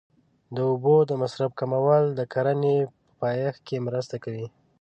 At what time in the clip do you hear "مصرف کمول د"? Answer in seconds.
1.21-2.21